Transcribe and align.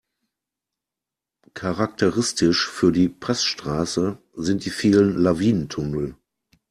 Charakteristisch 1.53 2.67
für 2.67 2.91
die 2.91 3.07
Passstraße 3.07 4.17
sind 4.33 4.65
die 4.65 4.71
vielen 4.71 5.13
Lawinentunnel. 5.15 6.15